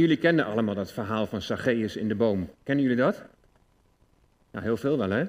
[0.00, 2.50] Jullie kennen allemaal dat verhaal van Zacchaeus in de boom.
[2.62, 3.22] Kennen jullie dat?
[4.50, 5.24] Nou, heel veel wel, hè?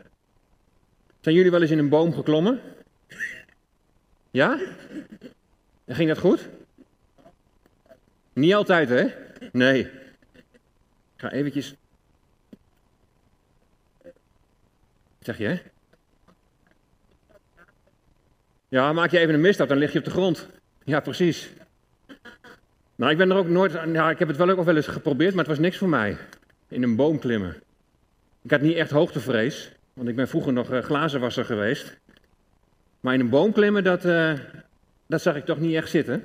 [1.19, 2.61] Zijn jullie wel eens in een boom geklommen?
[4.31, 4.59] Ja?
[5.85, 6.49] En ging dat goed?
[8.33, 9.13] Niet altijd, hè?
[9.51, 9.83] Nee.
[9.83, 9.91] Ik
[11.17, 11.75] ga eventjes...
[15.19, 15.61] Zeg je, hè?
[18.67, 20.47] Ja, maak je even een misstap, dan lig je op de grond.
[20.83, 21.49] Ja, precies.
[22.97, 23.71] Nou, ik ben er ook nooit...
[23.71, 26.17] Ja, ik heb het wel ook wel eens geprobeerd, maar het was niks voor mij.
[26.67, 27.55] In een boom klimmen.
[28.41, 31.97] Ik had niet echt hoogtevrees, want ik ben vroeger nog uh, glazenwasser geweest.
[32.99, 34.33] Maar in een boom klimmen, dat, uh,
[35.07, 36.23] dat zag ik toch niet echt zitten.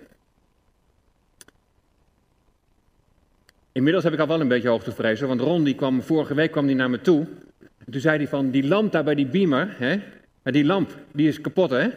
[3.73, 6.67] Inmiddels heb ik al wel een beetje hoogtevrees, want Ron die kwam, vorige week kwam
[6.67, 7.27] die naar me toe.
[7.59, 10.01] En toen zei hij van, die lamp daar bij die beamer, hè,
[10.43, 11.89] die lamp, die is kapot hè.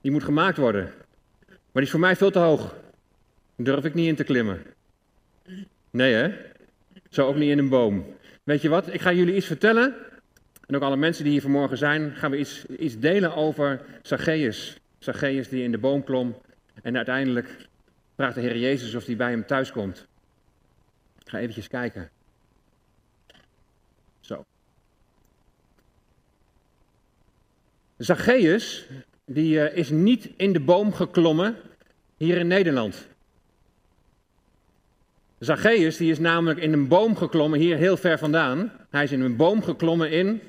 [0.00, 0.84] Die moet gemaakt worden.
[1.46, 2.74] Maar die is voor mij veel te hoog.
[3.62, 4.62] Durf ik niet in te klimmen.
[5.90, 6.34] Nee hè?
[7.10, 8.06] Zo ook niet in een boom.
[8.42, 8.94] Weet je wat?
[8.94, 9.94] Ik ga jullie iets vertellen.
[10.66, 14.76] En ook alle mensen die hier vanmorgen zijn, gaan we iets, iets delen over Zacchaeus.
[14.98, 16.36] Zacchaeus die in de boom klom.
[16.82, 17.56] En uiteindelijk
[18.14, 20.06] vraagt de Heer Jezus of hij bij hem thuis komt.
[21.18, 22.10] Ik ga eventjes kijken.
[24.20, 24.44] Zo.
[27.96, 28.86] Zacchaeus,
[29.24, 31.56] die uh, is niet in de boom geklommen
[32.16, 33.06] hier in Nederland.
[35.42, 38.72] Zacchaeus die is namelijk in een boom geklommen hier heel ver vandaan.
[38.90, 40.40] Hij is in een boom geklommen in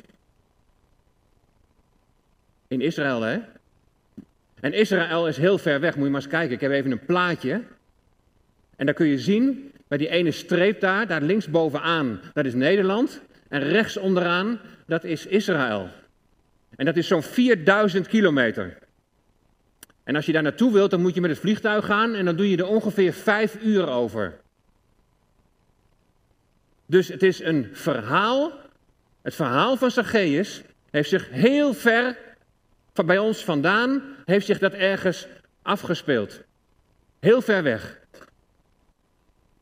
[2.67, 3.39] in Israël, hè?
[4.59, 5.95] En Israël is heel ver weg.
[5.95, 6.55] Moet je maar eens kijken.
[6.55, 7.61] Ik heb even een plaatje.
[8.75, 13.21] En daar kun je zien, bij die ene streep daar, daar linksbovenaan, dat is Nederland.
[13.49, 15.89] En rechts onderaan, dat is Israël.
[16.75, 18.77] En dat is zo'n 4000 kilometer.
[20.03, 22.35] En als je daar naartoe wilt, dan moet je met het vliegtuig gaan en dan
[22.35, 24.41] doe je er ongeveer vijf uur over.
[26.93, 28.51] Dus het is een verhaal.
[29.21, 32.17] Het verhaal van Zacchaeus heeft zich heel ver
[32.93, 35.27] van bij ons vandaan heeft zich dat ergens
[35.61, 36.41] afgespeeld.
[37.19, 37.99] Heel ver weg.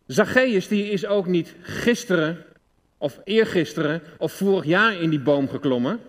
[0.07, 2.45] Zacchaeus die is ook niet gisteren
[2.97, 6.00] of eergisteren of vorig jaar in die boom geklommen.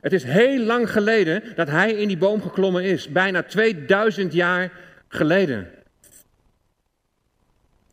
[0.00, 3.08] Het is heel lang geleden dat hij in die boom geklommen is.
[3.08, 4.72] Bijna 2000 jaar
[5.08, 5.70] geleden.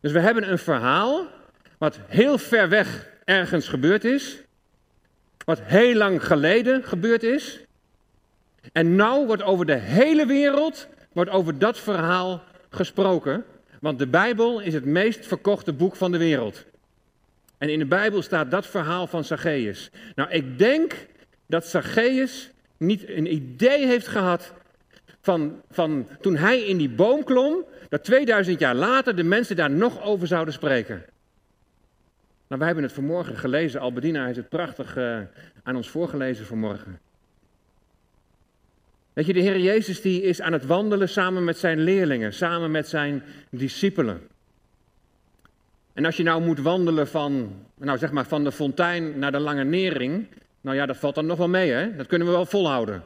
[0.00, 1.36] Dus we hebben een verhaal
[1.78, 4.42] wat heel ver weg ergens gebeurd is.
[5.44, 7.60] Wat heel lang geleden gebeurd is.
[8.72, 13.44] En nou wordt over de hele wereld wordt over dat verhaal gesproken.
[13.80, 16.64] Want de Bijbel is het meest verkochte boek van de wereld.
[17.58, 19.90] En in de Bijbel staat dat verhaal van Zacchaeus.
[20.14, 21.06] Nou, ik denk
[21.46, 24.52] dat Zacchaeus niet een idee heeft gehad
[25.20, 29.70] van, van toen hij in die boom klom, dat 2000 jaar later de mensen daar
[29.70, 31.04] nog over zouden spreken.
[32.48, 33.80] Nou, wij hebben het vanmorgen gelezen.
[33.80, 35.20] Albedina heeft het prachtig uh,
[35.62, 37.00] aan ons voorgelezen vanmorgen.
[39.12, 42.70] Weet je, de Heer Jezus die is aan het wandelen samen met zijn leerlingen, samen
[42.70, 44.20] met zijn discipelen.
[45.92, 49.38] En als je nou moet wandelen van, nou zeg maar van de fontein naar de
[49.38, 50.26] lange nering,
[50.60, 51.96] nou ja, dat valt dan nog wel mee, hè?
[51.96, 53.04] Dat kunnen we wel volhouden.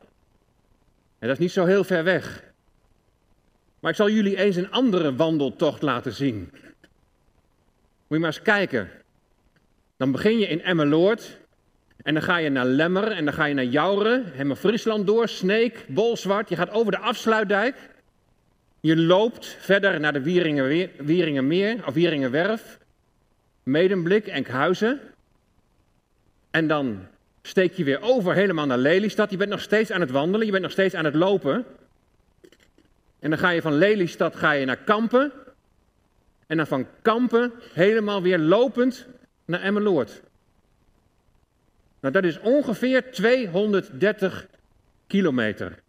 [1.18, 2.44] En dat is niet zo heel ver weg.
[3.80, 6.50] Maar ik zal jullie eens een andere wandeltocht laten zien.
[6.52, 6.60] Moet
[8.08, 8.90] je maar eens kijken.
[10.02, 11.38] Dan begin je in Emmeloord
[12.02, 15.28] en dan ga je naar Lemmer en dan ga je naar Jouren, helemaal Friesland door,
[15.28, 16.48] Sneek, Bolsward.
[16.48, 17.76] Je gaat over de afsluitdijk.
[18.80, 20.22] Je loopt verder naar de
[20.96, 22.78] Wieringenmeer of Wieringenwerf,
[23.62, 25.00] Medemblik, Enkhuizen.
[26.50, 27.06] En dan
[27.42, 29.30] steek je weer over helemaal naar Lelystad.
[29.30, 31.64] Je bent nog steeds aan het wandelen, je bent nog steeds aan het lopen.
[33.18, 35.32] En dan ga je van Lelystad ga je naar Kampen.
[36.46, 39.06] En dan van Kampen helemaal weer lopend
[39.44, 40.22] naar Emmeloord.
[42.00, 44.46] Nou, dat is ongeveer 230
[45.06, 45.82] kilometer.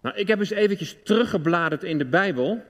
[0.00, 2.62] Nou, ik heb eens eventjes teruggebladerd in de Bijbel.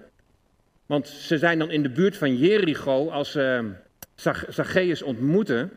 [0.86, 3.64] Want ze zijn dan in de buurt van Jericho als uh,
[4.48, 5.72] Zacchaeus ontmoeten.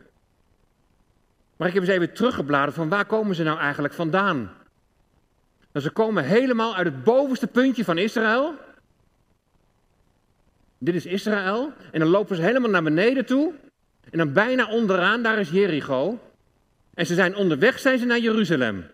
[1.56, 4.36] Maar ik heb eens even teruggebladerd van waar komen ze nou eigenlijk vandaan?
[5.72, 8.54] Nou, ze komen helemaal uit het bovenste puntje van Israël.
[10.84, 11.72] Dit is Israël.
[11.90, 13.52] En dan lopen ze helemaal naar beneden toe.
[14.10, 16.18] En dan bijna onderaan, daar is Jericho.
[16.94, 18.84] En ze zijn onderweg, zijn ze naar Jeruzalem.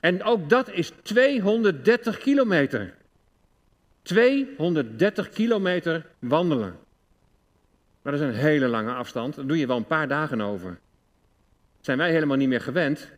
[0.00, 2.94] En ook dat is 230 kilometer.
[4.02, 6.76] 230 kilometer wandelen.
[8.02, 9.34] Dat is een hele lange afstand.
[9.36, 10.70] Daar doe je wel een paar dagen over.
[10.70, 13.08] Dat zijn wij helemaal niet meer gewend.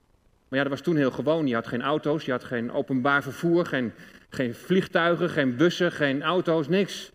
[0.49, 1.47] Maar ja, dat was toen heel gewoon.
[1.47, 3.93] Je had geen auto's, je had geen openbaar vervoer, geen,
[4.29, 7.13] geen vliegtuigen, geen bussen, geen auto's, niks.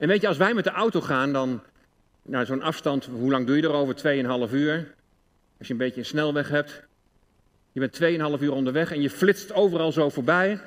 [0.00, 1.62] En weet je, als wij met de auto gaan, dan,
[2.22, 3.94] nou zo'n afstand, hoe lang doe je erover?
[4.48, 4.94] 2,5 uur.
[5.58, 6.82] Als je een beetje een snelweg hebt.
[7.72, 8.00] Je bent
[8.38, 10.60] 2,5 uur onderweg en je flitst overal zo voorbij.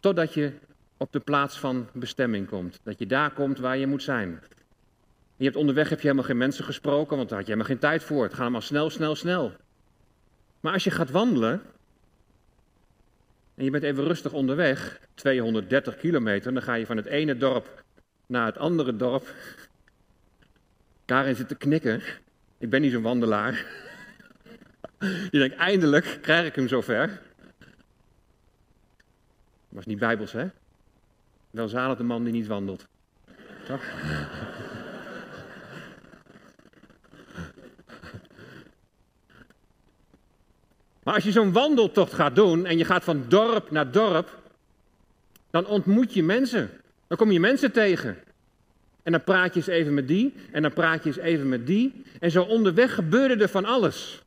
[0.00, 0.52] Totdat je
[0.96, 2.80] op de plaats van bestemming komt.
[2.82, 4.42] Dat je daar komt waar je moet zijn.
[5.36, 7.88] Je hebt onderweg heb je helemaal geen mensen gesproken, want daar had je helemaal geen
[7.88, 8.22] tijd voor.
[8.22, 9.52] Het gaat allemaal snel, snel, snel.
[10.60, 11.62] Maar als je gaat wandelen
[13.54, 17.84] en je bent even rustig onderweg, 230 kilometer, dan ga je van het ene dorp
[18.26, 19.34] naar het andere dorp.
[21.04, 22.02] Karin zit te knikken.
[22.58, 23.66] Ik ben niet zo'n wandelaar.
[25.30, 27.20] Je denkt, eindelijk krijg ik hem zover.
[29.68, 30.46] Was niet bijbels, hè?
[31.50, 32.86] Wel zalig de man die niet wandelt.
[33.66, 33.84] Toch?
[41.04, 44.38] Maar als je zo'n wandeltocht gaat doen en je gaat van dorp naar dorp,
[45.50, 46.70] dan ontmoet je mensen.
[47.06, 48.18] Dan kom je mensen tegen.
[49.02, 51.66] En dan praat je eens even met die, en dan praat je eens even met
[51.66, 52.04] die.
[52.20, 54.22] En zo onderweg gebeurde er van alles.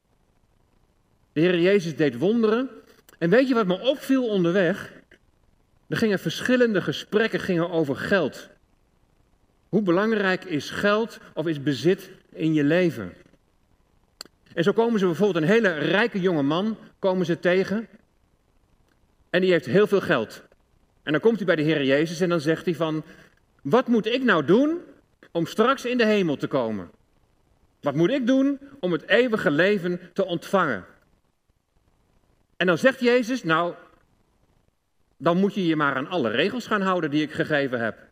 [1.33, 2.69] De Heer Jezus deed wonderen.
[3.18, 4.91] En weet je wat me opviel onderweg?
[5.88, 8.50] Er gingen verschillende gesprekken gingen over geld.
[9.69, 13.13] Hoe belangrijk is geld of is bezit in je leven?
[14.57, 17.88] En zo komen ze bijvoorbeeld een hele rijke jonge man komen ze tegen.
[19.30, 20.44] En die heeft heel veel geld.
[21.04, 23.04] En dan komt hij bij de Heer Jezus en dan zegt hij van,
[23.62, 24.81] wat moet ik nou doen
[25.31, 26.89] om straks in de hemel te komen?
[27.81, 30.86] Wat moet ik doen om het eeuwige leven te ontvangen?
[32.56, 33.74] En dan zegt Jezus, nou,
[35.18, 38.06] dan moet je je maar aan alle regels gaan houden die ik gegeven heb.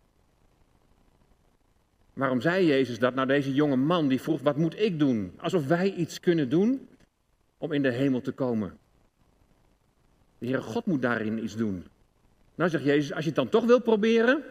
[2.16, 3.16] Waarom zei Jezus dat?
[3.16, 5.34] Nou, deze jonge man die vroeg, wat moet ik doen?
[5.38, 6.88] Alsof wij iets kunnen doen
[7.58, 8.78] om in de hemel te komen.
[10.38, 11.86] De Heere God moet daarin iets doen.
[12.56, 14.44] Nou zegt Jezus, als je het dan toch wil proberen,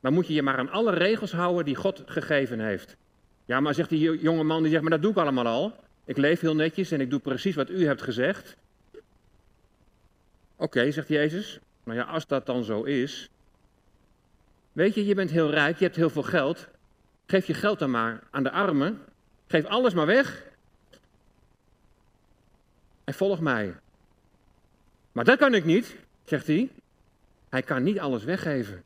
[0.00, 2.96] dan moet je je maar aan alle regels houden die God gegeven heeft.
[3.44, 5.72] Ja, maar zegt die jonge man, die zegt, maar dat doe ik allemaal al.
[6.04, 8.56] Ik leef heel netjes en ik doe precies wat u hebt gezegd.
[10.56, 11.58] Oké, zegt Jezus.
[11.84, 13.30] Nou ja, als dat dan zo is.
[14.72, 16.68] Weet je, je bent heel rijk, je hebt heel veel geld.
[17.30, 19.02] Geef je geld dan maar aan de armen.
[19.46, 20.42] Geef alles maar weg.
[23.04, 23.74] En volg mij.
[25.12, 26.70] Maar dat kan ik niet, zegt hij.
[27.48, 28.82] Hij kan niet alles weggeven.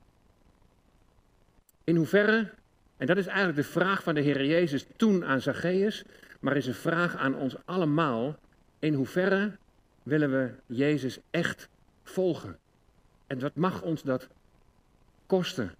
[1.84, 2.50] In hoeverre,
[2.96, 6.04] en dat is eigenlijk de vraag van de Heer Jezus toen aan Zacchaeus,
[6.40, 8.36] maar is een vraag aan ons allemaal.
[8.78, 9.56] In hoeverre
[10.02, 11.68] willen we Jezus echt
[12.02, 12.58] volgen?
[13.26, 14.28] En wat mag ons dat
[15.26, 15.74] kosten?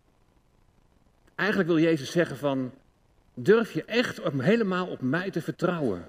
[1.43, 2.73] Eigenlijk wil Jezus zeggen van,
[3.35, 6.09] durf je echt helemaal op mij te vertrouwen?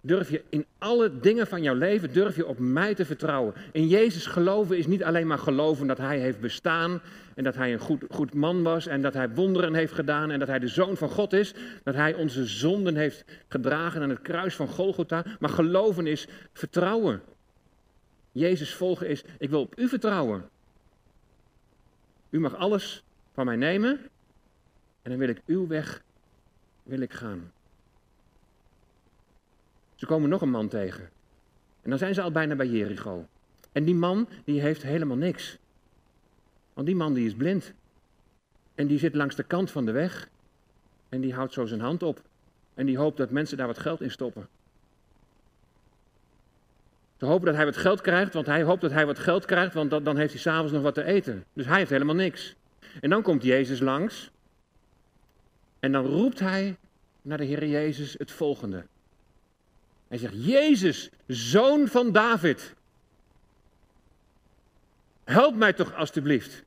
[0.00, 3.54] Durf je in alle dingen van jouw leven, durf je op mij te vertrouwen?
[3.72, 7.00] In Jezus geloven is niet alleen maar geloven dat Hij heeft bestaan
[7.34, 10.38] en dat Hij een goed, goed man was en dat Hij wonderen heeft gedaan en
[10.38, 14.22] dat Hij de Zoon van God is, dat Hij onze zonden heeft gedragen aan het
[14.22, 15.24] kruis van Golgotha.
[15.38, 17.22] Maar geloven is vertrouwen.
[18.32, 20.48] Jezus volgen is, ik wil op U vertrouwen.
[22.30, 23.02] U mag alles
[23.40, 24.00] van mij nemen
[25.02, 26.02] en dan wil ik uw weg
[26.82, 27.52] wil ik gaan.
[29.94, 31.10] Ze komen nog een man tegen.
[31.82, 33.26] En dan zijn ze al bijna bij Jericho.
[33.72, 35.58] En die man die heeft helemaal niks.
[36.74, 37.72] Want die man die is blind.
[38.74, 40.28] En die zit langs de kant van de weg.
[41.08, 42.22] En die houdt zo zijn hand op.
[42.74, 44.48] En die hoopt dat mensen daar wat geld in stoppen.
[47.16, 49.74] Ze hopen dat hij wat geld krijgt, want hij hoopt dat hij wat geld krijgt,
[49.74, 51.44] want dan heeft hij s'avonds nog wat te eten.
[51.52, 52.58] Dus hij heeft helemaal niks.
[53.00, 54.30] En dan komt Jezus langs.
[55.80, 56.76] En dan roept hij
[57.22, 58.84] naar de Heer Jezus het volgende.
[60.08, 62.74] Hij zegt, Jezus, zoon van David.
[65.24, 66.64] Help mij toch alstublieft.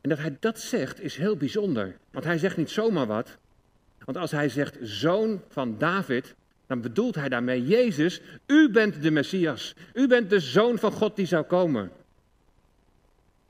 [0.00, 1.96] En dat hij dat zegt is heel bijzonder.
[2.10, 3.36] Want hij zegt niet zomaar wat.
[4.04, 6.34] Want als hij zegt zoon van David,
[6.66, 9.74] dan bedoelt hij daarmee Jezus, u bent de Messias.
[9.94, 11.90] U bent de zoon van God die zou komen.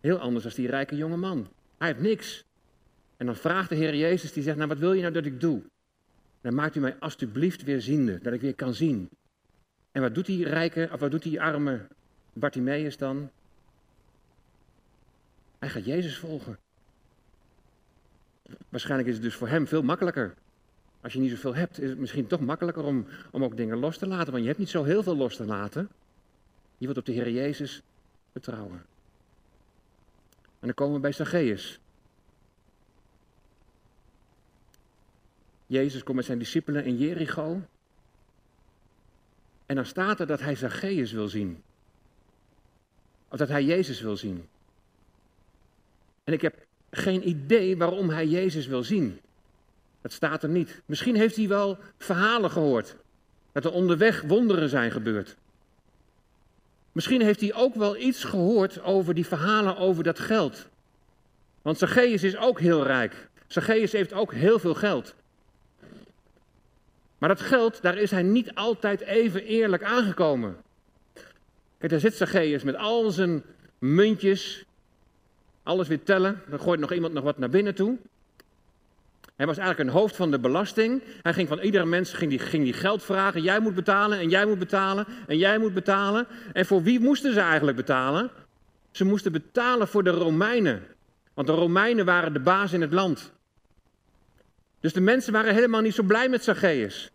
[0.03, 1.49] Heel anders dan die rijke jonge man.
[1.79, 2.45] Hij heeft niks.
[3.17, 5.41] En dan vraagt de Heer Jezus, die zegt, nou wat wil je nou dat ik
[5.41, 5.63] doe?
[6.41, 9.09] Dan maakt u mij alstublieft weer ziende, dat ik weer kan zien.
[9.93, 11.87] En wat doet die rijke, of wat doet die arme
[12.33, 13.31] Bartimaeus dan?
[15.59, 16.59] Hij gaat Jezus volgen.
[18.69, 20.35] Waarschijnlijk is het dus voor hem veel makkelijker.
[21.01, 23.99] Als je niet zoveel hebt, is het misschien toch makkelijker om, om ook dingen los
[23.99, 24.31] te laten.
[24.31, 25.89] Want je hebt niet zo heel veel los te laten.
[26.79, 27.83] Je wilt op de Heer Jezus
[28.33, 28.92] vertrouwen.
[30.63, 31.81] En dan komen we bij Zacchaeus.
[35.67, 37.63] Jezus komt met zijn discipelen in Jericho.
[39.67, 41.63] En dan staat er dat hij Zacchaeus wil zien.
[43.29, 44.49] Of dat hij Jezus wil zien.
[46.25, 49.21] En ik heb geen idee waarom hij Jezus wil zien.
[50.01, 50.83] Dat staat er niet.
[50.87, 52.97] Misschien heeft hij wel verhalen gehoord.
[53.53, 55.37] Dat er onderweg wonderen zijn gebeurd.
[56.93, 60.69] Misschien heeft hij ook wel iets gehoord over die verhalen over dat geld.
[61.63, 63.29] Want Zacchaeus is ook heel rijk.
[63.47, 65.15] Zacchaeus heeft ook heel veel geld.
[67.19, 70.57] Maar dat geld, daar is hij niet altijd even eerlijk aangekomen.
[71.79, 73.43] Kijk, daar zit Zacchaeus met al zijn
[73.79, 74.65] muntjes,
[75.63, 76.43] alles weer tellen.
[76.49, 77.99] Dan gooit nog iemand nog wat naar binnen toe.
[79.43, 81.03] Hij was eigenlijk een hoofd van de belasting.
[81.23, 83.43] Hij ging van iedere mens ging die, ging die geld vragen.
[83.43, 86.27] Jij moet betalen en jij moet betalen en jij moet betalen.
[86.53, 88.31] En voor wie moesten ze eigenlijk betalen?
[88.91, 90.83] Ze moesten betalen voor de Romeinen.
[91.35, 93.33] Want de Romeinen waren de baas in het land.
[94.81, 97.11] Dus de mensen waren helemaal niet zo blij met Zacchaeus.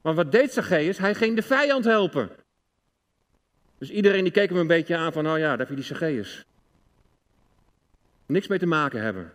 [0.00, 0.98] Maar wat deed Zacchaeus?
[0.98, 2.30] Hij ging de vijand helpen.
[3.78, 5.84] Dus iedereen die keek hem een beetje aan van, oh ja, daar heb je die
[5.84, 6.44] Zacchaeus.
[8.26, 9.32] Niks mee te maken hebben.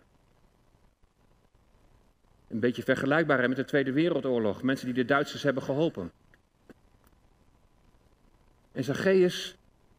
[2.48, 4.62] Een beetje vergelijkbaar met de Tweede Wereldoorlog.
[4.62, 6.12] Mensen die de Duitsers hebben geholpen.
[8.72, 9.56] En Zacchaeus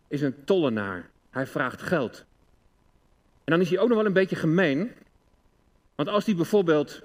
[0.08, 1.10] is een tollenaar.
[1.29, 2.25] Hij vraagt geld.
[3.44, 4.91] En dan is hij ook nog wel een beetje gemeen.
[5.96, 7.01] Want als hij bijvoorbeeld,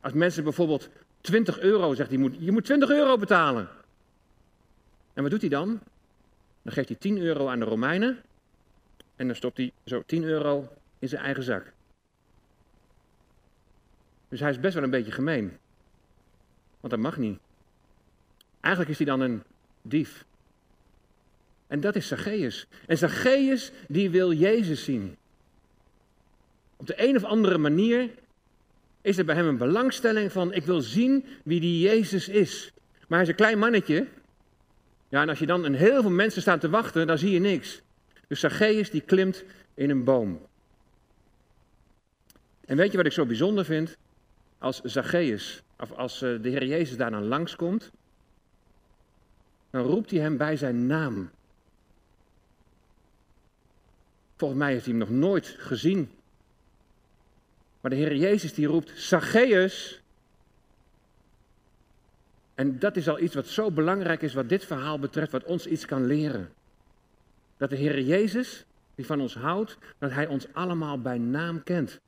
[0.00, 0.88] als mensen bijvoorbeeld
[1.20, 3.68] 20 euro zegt, hij moet, je moet 20 euro betalen.
[5.12, 5.80] En wat doet hij dan?
[6.62, 8.22] Dan geeft hij 10 euro aan de Romeinen.
[9.16, 11.72] En dan stopt hij zo 10 euro in zijn eigen zak.
[14.34, 15.56] Dus hij is best wel een beetje gemeen.
[16.80, 17.38] Want dat mag niet.
[18.60, 19.42] Eigenlijk is hij dan een
[19.82, 20.24] dief.
[21.66, 22.66] En dat is Zacchaeus.
[22.86, 25.16] En Zacchaeus die wil Jezus zien.
[26.76, 28.10] Op de een of andere manier
[29.00, 32.72] is er bij hem een belangstelling van ik wil zien wie die Jezus is.
[32.98, 34.06] Maar hij is een klein mannetje.
[35.08, 37.40] Ja, en als je dan een heel veel mensen staan te wachten, dan zie je
[37.40, 37.82] niks.
[38.28, 40.46] Dus Zacchaeus die klimt in een boom.
[42.64, 43.96] En weet je wat ik zo bijzonder vind?
[44.58, 47.90] Als Zacchaeus, of als eh, de Heer Jezus daar dan langskomt,
[49.70, 51.30] dan roept hij hem bij zijn naam.
[54.36, 56.10] Volgens mij heeft hij hem nog nooit gezien.
[57.80, 60.02] Maar de Heer Jezus die roept, Zacchaeus.
[62.54, 65.66] En dat is al iets wat zo belangrijk is wat dit verhaal betreft, wat ons
[65.66, 66.52] iets kan leren.
[67.56, 72.00] Dat de Heer Jezus, die van ons houdt, dat Hij ons allemaal bij naam kent.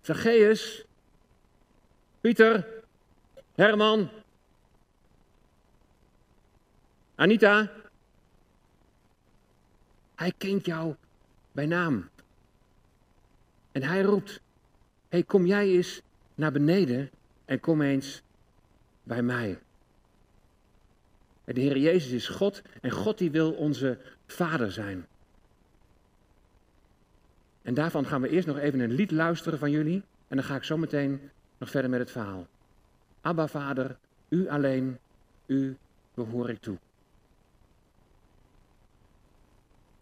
[0.00, 0.84] Zacchaeus,
[2.20, 2.66] Pieter,
[3.54, 4.10] Herman,
[7.14, 7.70] Anita.
[10.14, 10.94] Hij kent jou
[11.52, 12.08] bij naam.
[13.72, 14.40] En hij roept:
[15.08, 16.02] hey, kom jij eens
[16.34, 17.10] naar beneden
[17.44, 18.22] en kom eens
[19.02, 19.58] bij mij.
[21.44, 25.06] de Heer Jezus is God en God die wil onze Vader zijn.
[27.62, 30.02] En daarvan gaan we eerst nog even een lied luisteren van jullie.
[30.28, 32.46] En dan ga ik zo meteen nog verder met het verhaal.
[33.20, 33.96] Abba Vader,
[34.28, 34.98] u alleen,
[35.46, 35.76] u
[36.14, 36.78] behoor ik toe.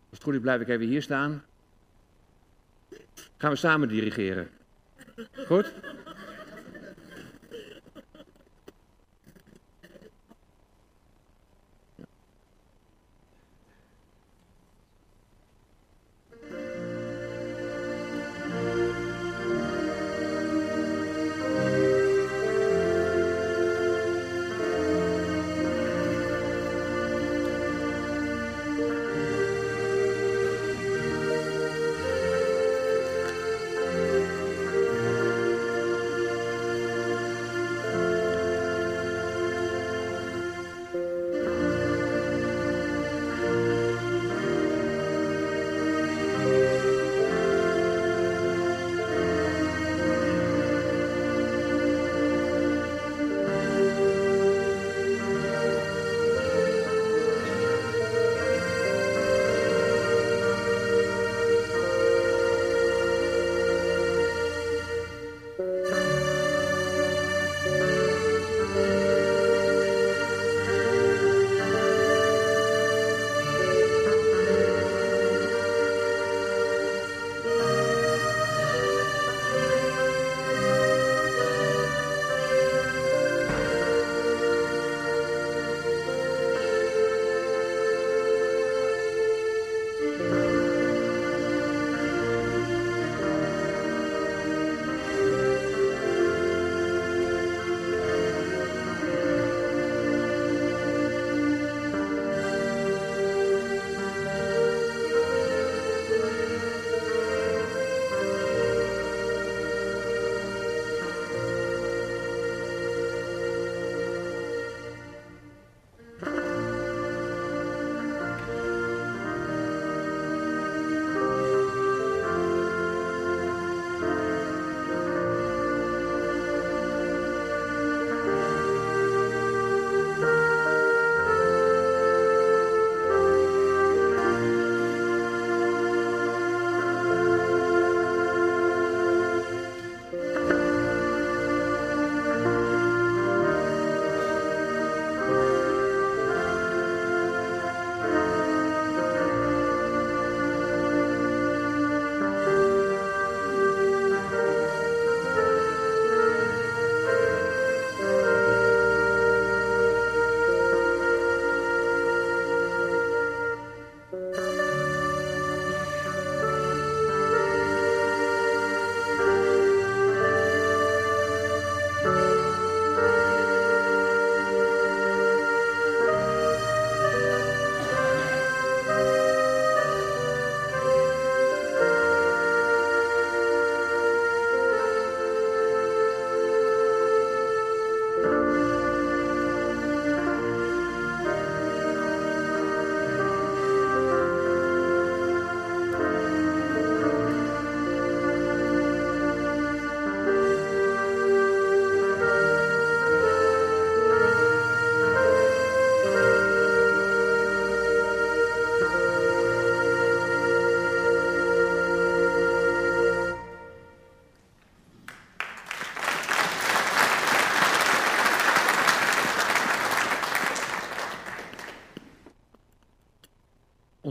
[0.08, 1.44] Als het goed is blijf ik even hier staan.
[3.36, 4.48] Gaan we samen dirigeren.
[5.46, 5.75] Goed?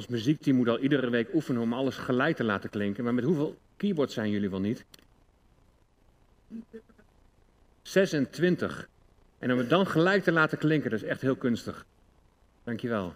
[0.05, 3.03] Ons muziekteam moet al iedere week oefenen om alles gelijk te laten klinken.
[3.03, 4.85] Maar met hoeveel keyboards zijn jullie wel niet?
[7.81, 8.87] 26.
[9.39, 11.85] En om het dan gelijk te laten klinken, dat is echt heel kunstig.
[12.63, 13.13] Dankjewel.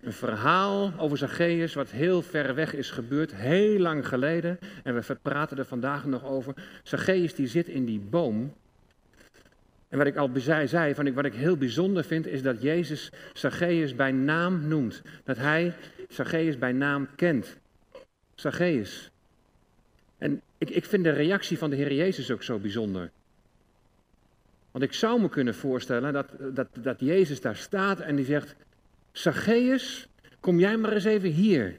[0.00, 4.58] Een verhaal over Zacchaeus, wat heel ver weg is gebeurd, heel lang geleden.
[4.82, 6.54] En we praten er vandaag nog over.
[6.82, 8.54] Zacchaeus die zit in die boom.
[9.92, 12.62] En wat ik al zei, zei van ik, wat ik heel bijzonder vind, is dat
[12.62, 15.02] Jezus Zacchaeus bij naam noemt.
[15.24, 15.74] Dat hij
[16.08, 17.56] Zacchaeus bij naam kent.
[18.34, 19.10] Zacchaeus.
[20.18, 23.10] En ik, ik vind de reactie van de Heer Jezus ook zo bijzonder.
[24.70, 28.54] Want ik zou me kunnen voorstellen dat, dat, dat Jezus daar staat en die zegt,
[29.12, 30.08] Zacchaeus,
[30.40, 31.76] kom jij maar eens even hier.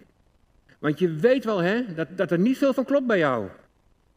[0.80, 3.49] Want je weet wel hè, dat, dat er niet veel van klopt bij jou.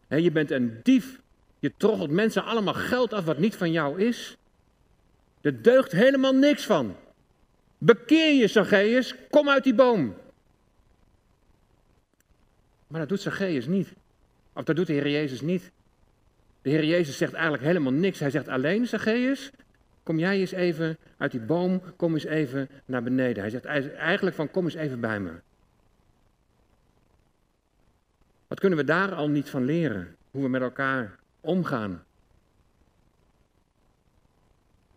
[0.09, 1.21] je bent een dief.
[1.67, 4.37] Je troggelt mensen allemaal geld af wat niet van jou is.
[5.41, 6.97] Er deugt helemaal niks van.
[7.79, 9.15] Bekeer je, Zacchaeus.
[9.31, 10.15] Kom uit die boom.
[12.87, 13.93] Maar dat doet Zacchaeus niet.
[14.53, 15.71] Of dat doet de Heer Jezus niet.
[16.63, 18.19] De Heer Jezus zegt eigenlijk helemaal niks.
[18.19, 19.51] Hij zegt alleen, Zacchaeus,
[20.03, 23.43] kom jij eens even uit die boom, kom eens even naar beneden.
[23.43, 25.33] Hij zegt eigenlijk van, kom eens even bij me.
[28.47, 30.17] Wat kunnen we daar al niet van leren?
[30.31, 32.05] Hoe we met elkaar omgaan.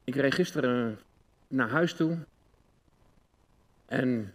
[0.03, 0.99] Ik reed gisteren
[1.47, 2.17] naar huis toe.
[3.85, 4.33] En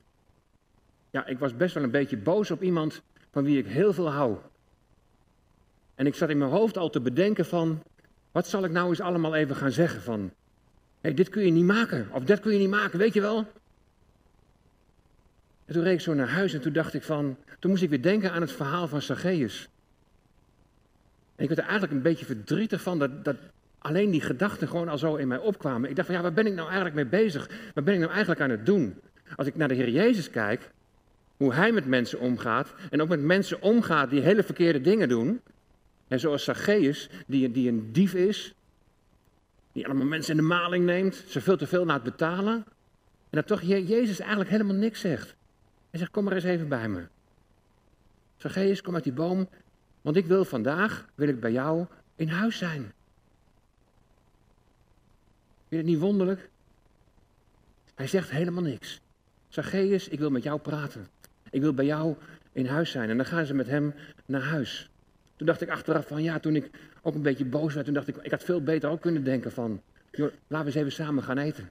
[1.11, 4.11] ja, ik was best wel een beetje boos op iemand van wie ik heel veel
[4.11, 4.37] hou.
[5.95, 7.83] En ik zat in mijn hoofd al te bedenken van,
[8.33, 10.33] wat zal ik nou eens allemaal even gaan zeggen van,
[11.01, 13.39] hey, dit kun je niet maken, of dat kun je niet maken, weet je wel?
[15.65, 17.91] En toen reed ik zo naar huis en toen dacht ik van, toen moest ik
[17.91, 19.69] weer denken aan het verhaal van Zacchaeus.
[21.37, 23.37] En ik werd er eigenlijk een beetje verdrietig van dat, dat
[23.79, 25.91] alleen die gedachten gewoon al zo in mij opkwamen.
[25.91, 27.49] Ik dacht van ja, waar ben ik nou eigenlijk mee bezig?
[27.75, 29.01] Waar ben ik nou eigenlijk aan het doen?
[29.37, 30.71] Als ik naar de Heer Jezus kijk,
[31.37, 35.41] hoe Hij met mensen omgaat en ook met mensen omgaat die hele verkeerde dingen doen.
[36.09, 38.55] En zoals Zacchaeus, die, die een dief is,
[39.73, 42.55] die allemaal mensen in de maling neemt, ze veel te veel laat betalen.
[43.31, 45.35] En dat toch Jezus eigenlijk helemaal niks zegt.
[45.91, 47.07] Hij zegt, kom maar eens even bij me.
[48.37, 49.49] Zacchaeus, kom uit die boom
[50.05, 51.87] want ik wil vandaag, wil ik bij jou
[52.17, 52.81] in huis zijn.
[52.81, 52.93] Vind
[55.69, 56.49] je het niet wonderlijk?
[57.95, 59.01] Hij zegt helemaal niks.
[59.49, 61.09] Zacchaeus, ik wil met jou praten.
[61.51, 62.17] Ik wil bij jou
[62.53, 63.11] in huis zijn.
[63.11, 63.95] En dan gaan ze met hem
[64.27, 64.91] naar huis.
[65.37, 66.71] Toen dacht ik achteraf van, ja, toen ik
[67.03, 69.53] ook een beetje boos werd, toen dacht ik, ik had veel beter ook kunnen denken
[69.53, 71.71] van, joh, laten we eens even samen gaan eten.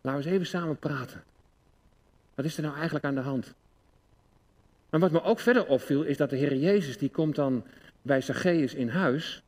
[0.00, 1.22] Laten we eens even samen praten.
[2.34, 3.54] Wat is er nou eigenlijk aan de hand?
[4.92, 7.64] Maar wat me ook verder opviel is dat de Heer Jezus die komt dan
[8.02, 9.42] bij Zacchaeus in huis.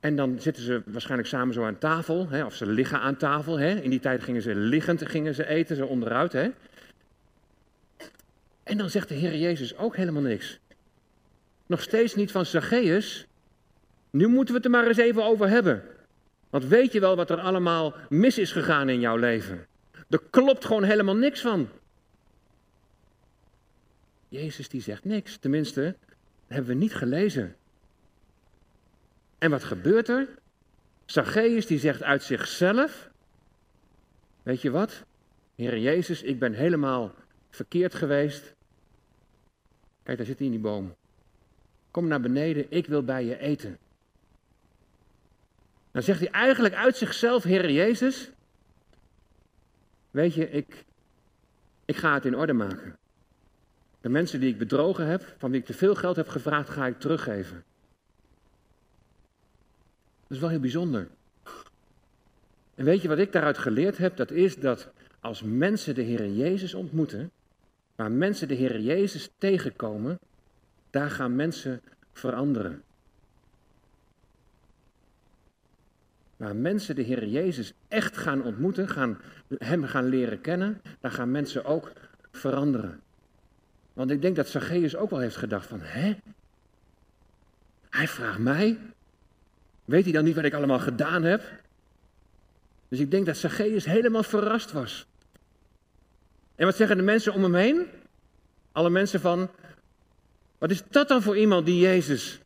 [0.00, 3.58] En dan zitten ze waarschijnlijk samen zo aan tafel, hè, of ze liggen aan tafel.
[3.58, 3.74] Hè.
[3.74, 6.32] In die tijd gingen ze liggend gingen ze eten, zo onderuit.
[6.32, 6.50] Hè.
[8.62, 10.58] En dan zegt de Heer Jezus ook helemaal niks.
[11.66, 13.26] Nog steeds niet van Zacchaeus.
[14.10, 15.82] Nu moeten we het er maar eens even over hebben.
[16.50, 19.66] Want weet je wel wat er allemaal mis is gegaan in jouw leven?
[20.08, 21.68] Er klopt gewoon helemaal niks van.
[24.30, 25.36] Jezus die zegt niks.
[25.36, 25.96] Tenminste,
[26.46, 27.56] hebben we niet gelezen.
[29.38, 30.28] En wat gebeurt er?
[31.04, 33.10] Zacchaeus die zegt uit zichzelf,
[34.42, 35.04] weet je wat?
[35.54, 37.14] Heer Jezus, ik ben helemaal
[37.50, 38.54] verkeerd geweest.
[40.02, 40.94] Kijk, daar zit hij in die boom.
[41.90, 43.78] Kom naar beneden, ik wil bij je eten.
[45.90, 48.30] Dan zegt hij eigenlijk uit zichzelf, Heer Jezus,
[50.10, 50.84] weet je, ik,
[51.84, 52.99] ik ga het in orde maken.
[54.00, 56.86] De mensen die ik bedrogen heb, van wie ik te veel geld heb gevraagd, ga
[56.86, 57.64] ik teruggeven.
[60.20, 61.08] Dat is wel heel bijzonder.
[62.74, 64.16] En weet je wat ik daaruit geleerd heb?
[64.16, 67.30] Dat is dat als mensen de Heer Jezus ontmoeten,
[67.96, 70.18] waar mensen de Heer Jezus tegenkomen,
[70.90, 71.80] daar gaan mensen
[72.12, 72.82] veranderen.
[76.36, 79.18] Waar mensen de Heer Jezus echt gaan ontmoeten, gaan,
[79.58, 81.92] Hem gaan leren kennen, daar gaan mensen ook
[82.30, 83.00] veranderen.
[84.00, 86.16] Want ik denk dat Zacchaeus ook wel heeft gedacht van, hè?
[87.90, 88.78] Hij vraagt mij?
[89.84, 91.42] Weet hij dan niet wat ik allemaal gedaan heb?
[92.88, 95.06] Dus ik denk dat Zacchaeus helemaal verrast was.
[96.54, 97.86] En wat zeggen de mensen om hem heen?
[98.72, 99.50] Alle mensen van,
[100.58, 102.40] wat is dat dan voor iemand die Jezus?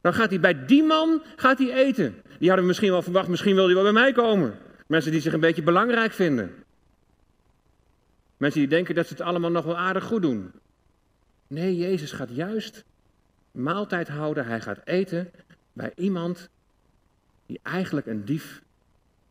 [0.00, 2.22] Dan gaat hij bij die man gaat hij eten.
[2.38, 4.58] Die hadden misschien wel verwacht, misschien wil hij wel bij mij komen.
[4.86, 6.64] Mensen die zich een beetje belangrijk vinden.
[8.36, 10.52] Mensen die denken dat ze het allemaal nog wel aardig goed doen.
[11.48, 12.84] Nee, Jezus gaat juist
[13.50, 14.46] maaltijd houden.
[14.46, 15.30] Hij gaat eten
[15.72, 16.48] bij iemand
[17.46, 18.62] die eigenlijk een dief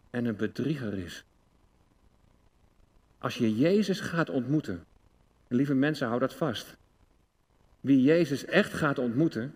[0.10, 1.24] en een bedrieger is.
[3.18, 4.86] Als je Jezus gaat ontmoeten,
[5.48, 6.78] lieve mensen, hou dat vast.
[7.82, 9.56] Wie Jezus echt gaat ontmoeten,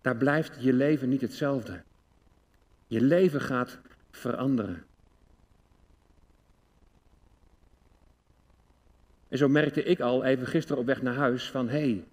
[0.00, 1.82] daar blijft je leven niet hetzelfde.
[2.86, 3.78] Je leven gaat
[4.10, 4.84] veranderen.
[9.28, 12.04] En zo merkte ik al even gisteren op weg naar huis van hé, hey,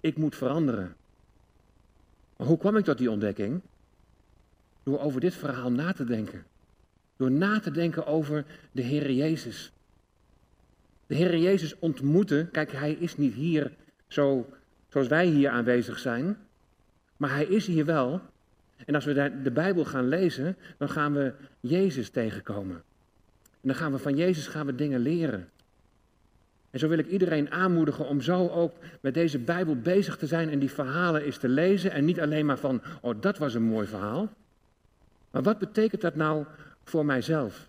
[0.00, 0.96] ik moet veranderen.
[2.36, 3.60] Maar hoe kwam ik tot die ontdekking?
[4.82, 6.44] Door over dit verhaal na te denken.
[7.16, 9.72] Door na te denken over de Heer Jezus.
[11.06, 13.72] De Heer Jezus ontmoeten, kijk, hij is niet hier
[14.06, 14.48] zo,
[14.88, 16.36] zoals wij hier aanwezig zijn,
[17.16, 18.20] maar hij is hier wel.
[18.86, 22.76] En als we de Bijbel gaan lezen, dan gaan we Jezus tegenkomen.
[23.44, 25.48] En dan gaan we van Jezus gaan we dingen leren.
[26.70, 30.50] En zo wil ik iedereen aanmoedigen om zo ook met deze Bijbel bezig te zijn
[30.50, 31.90] en die verhalen eens te lezen.
[31.90, 34.28] En niet alleen maar van, oh dat was een mooi verhaal.
[35.30, 36.44] Maar wat betekent dat nou
[36.84, 37.68] voor mijzelf?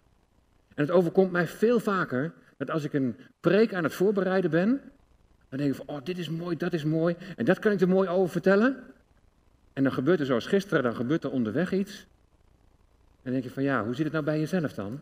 [0.75, 4.81] En het overkomt mij veel vaker dat als ik een preek aan het voorbereiden ben,
[5.49, 7.15] dan denk ik van, oh dit is mooi, dat is mooi.
[7.35, 8.83] En dat kan ik er mooi over vertellen.
[9.73, 11.99] En dan gebeurt er zoals gisteren, dan gebeurt er onderweg iets.
[11.99, 15.01] En dan denk je van, ja, hoe zit het nou bij jezelf dan?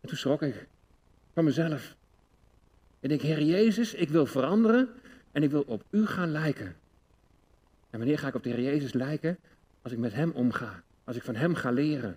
[0.00, 0.66] En toen schrok ik
[1.32, 1.96] van mezelf.
[3.00, 4.88] Ik denk, Heer Jezus, ik wil veranderen
[5.32, 6.66] en ik wil op U gaan lijken.
[7.90, 9.38] En wanneer ga ik op de Heer Jezus lijken?
[9.82, 10.82] Als ik met Hem omga.
[11.04, 12.16] Als ik van Hem ga leren.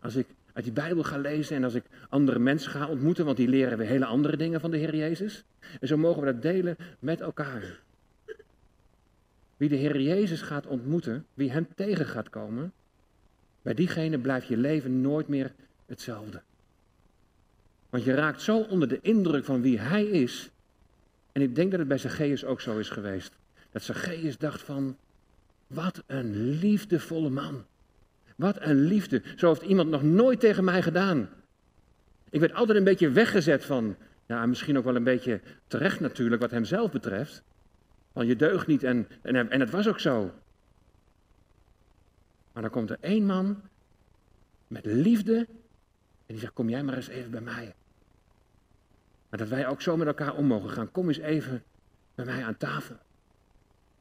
[0.00, 3.36] Als ik uit die Bijbel ga lezen en als ik andere mensen ga ontmoeten, want
[3.36, 5.44] die leren weer hele andere dingen van de Heer Jezus.
[5.80, 7.80] En zo mogen we dat delen met elkaar.
[9.56, 12.72] Wie de Heer Jezus gaat ontmoeten, wie Hem tegen gaat komen,
[13.62, 15.52] bij diegene blijft je leven nooit meer
[15.86, 16.42] hetzelfde.
[17.96, 20.50] Want je raakt zo onder de indruk van wie hij is.
[21.32, 23.36] En ik denk dat het bij Zacchaeus ook zo is geweest.
[23.70, 24.96] Dat Zacchaeus dacht van,
[25.66, 27.64] wat een liefdevolle man.
[28.34, 29.22] Wat een liefde.
[29.36, 31.28] Zo heeft iemand nog nooit tegen mij gedaan.
[32.30, 36.40] Ik werd altijd een beetje weggezet van, ja, misschien ook wel een beetje terecht natuurlijk
[36.40, 37.42] wat hem zelf betreft.
[38.12, 40.32] Want je deugt niet en, en, en het was ook zo.
[42.52, 43.62] Maar dan komt er één man
[44.66, 45.36] met liefde
[46.26, 47.74] en die zegt, kom jij maar eens even bij mij.
[49.36, 50.90] Dat wij ook zo met elkaar om mogen gaan.
[50.90, 51.62] Kom eens even
[52.14, 52.96] bij mij aan tafel.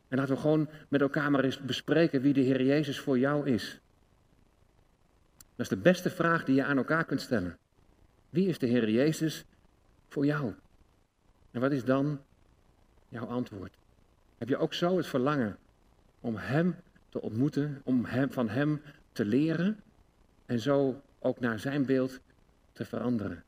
[0.07, 3.49] En laten we gewoon met elkaar maar eens bespreken wie de Heer Jezus voor jou
[3.49, 3.79] is.
[5.37, 7.57] Dat is de beste vraag die je aan elkaar kunt stellen.
[8.29, 9.45] Wie is de Heer Jezus
[10.09, 10.53] voor jou?
[11.51, 12.21] En wat is dan
[13.09, 13.73] jouw antwoord?
[14.37, 15.57] Heb je ook zo het verlangen
[16.19, 16.75] om Hem
[17.09, 19.79] te ontmoeten, om hem, van Hem te leren
[20.45, 22.19] en zo ook naar Zijn beeld
[22.71, 23.43] te veranderen?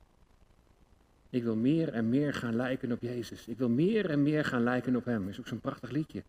[1.29, 3.47] Ik wil meer en meer gaan lijken op Jezus.
[3.47, 5.29] Ik wil meer en meer gaan lijken op Hem.
[5.29, 6.23] Is ook zo'n prachtig liedje.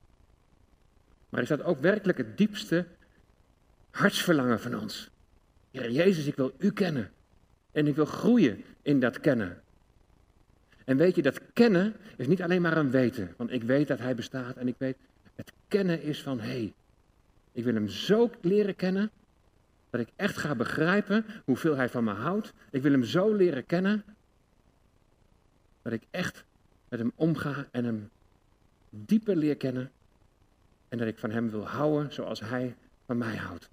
[1.29, 2.87] Maar is dat ook werkelijk het diepste
[3.91, 5.11] hartsverlangen van ons?
[5.71, 7.11] Heer Jezus, ik wil U kennen.
[7.73, 9.61] En ik wil groeien in dat kennen.
[10.85, 13.35] En weet je, dat kennen is niet alleen maar een weten.
[13.37, 14.97] Want ik weet dat Hij bestaat en ik weet,
[15.35, 16.75] het kennen is van, hé, hey,
[17.53, 19.11] ik wil Hem zo leren kennen,
[19.91, 22.53] dat ik echt ga begrijpen hoeveel Hij van me houdt.
[22.71, 24.05] Ik wil Hem zo leren kennen,
[25.83, 26.45] dat ik echt
[26.89, 28.11] met Hem omga en Hem
[28.91, 29.91] dieper leer kennen.
[30.89, 33.69] En dat ik van Hem wil houden zoals Hij van mij houdt.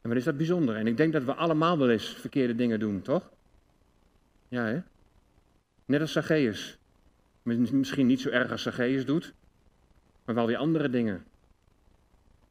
[0.00, 0.76] En wat is dat bijzonder?
[0.76, 3.30] En ik denk dat we allemaal wel eens verkeerde dingen doen, toch?
[4.48, 4.80] Ja, hè?
[5.84, 6.78] Net als Zacchaeus.
[7.42, 9.34] Misschien niet zo erg als Zacchaeus doet,
[10.24, 11.24] maar wel weer andere dingen.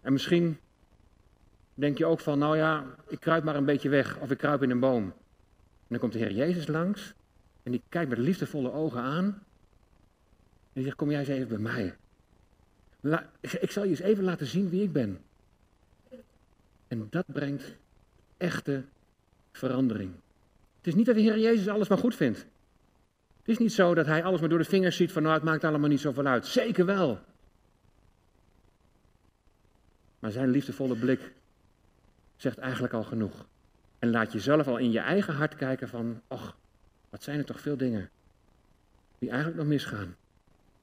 [0.02, 0.60] En misschien
[1.74, 4.64] denk je ook van, nou ja, ik kruip maar een beetje weg of ik kruip
[4.64, 5.04] in een boom.
[5.04, 7.14] En dan komt de Heer Jezus langs
[7.64, 9.26] en die kijkt met liefdevolle ogen aan.
[9.26, 9.44] En
[10.74, 11.96] die zegt, kom jij eens even bij mij.
[13.42, 15.20] ik zal je eens even laten zien wie ik ben.
[16.88, 17.76] En dat brengt
[18.38, 18.84] echte
[19.52, 20.12] verandering.
[20.78, 22.46] Het is niet dat de Heer Jezus alles maar goed vindt.
[23.38, 25.44] Het is niet zo dat hij alles maar door de vingers ziet van nou het
[25.44, 26.46] maakt allemaal niet zoveel uit.
[26.46, 27.20] Zeker wel.
[30.20, 31.34] Maar zijn liefdevolle blik
[32.36, 33.46] zegt eigenlijk al genoeg.
[34.00, 36.56] En laat jezelf al in je eigen hart kijken van, och,
[37.12, 38.10] wat zijn er toch veel dingen
[39.20, 40.16] die eigenlijk nog misgaan.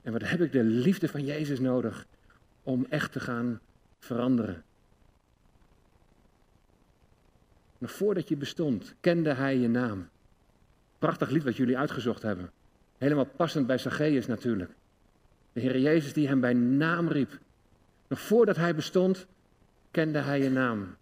[0.02, 2.06] En wat heb ik de liefde van Jezus nodig
[2.62, 3.60] om echt te gaan
[3.98, 4.64] veranderen.
[7.78, 10.08] Nog voordat je bestond, kende hij je naam.
[10.98, 12.50] Prachtig lied wat jullie uitgezocht hebben.
[12.98, 14.70] Helemaal passend bij Zacchaeus natuurlijk.
[15.52, 17.38] De Heer Jezus die hem bij naam riep.
[18.08, 19.26] Nog voordat hij bestond,
[19.90, 20.96] kende hij je naam.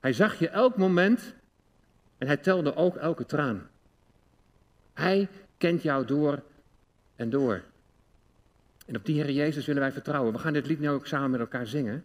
[0.00, 1.34] Hij zag je elk moment
[2.18, 3.70] en hij telde ook elke traan.
[4.92, 5.28] Hij
[5.58, 6.42] kent jou door
[7.16, 7.62] en door.
[8.86, 10.32] En op die Heer Jezus willen wij vertrouwen.
[10.32, 12.04] We gaan dit lied nu ook samen met elkaar zingen.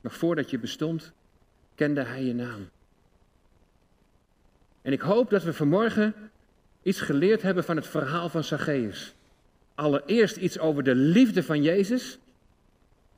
[0.00, 1.12] Nog voordat je bestond,
[1.74, 2.68] kende Hij je naam.
[4.82, 6.14] En ik hoop dat we vanmorgen
[6.82, 9.14] iets geleerd hebben van het verhaal van Zacchaeus.
[9.74, 12.18] Allereerst iets over de liefde van Jezus.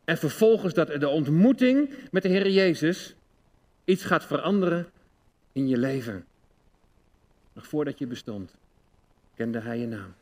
[0.04, 3.14] En vervolgens dat de ontmoeting met de Heer Jezus
[3.84, 4.88] iets gaat veranderen
[5.52, 6.24] in je leven.
[7.52, 8.54] Nog voordat je bestond,
[9.40, 10.19] kende Hij je naam.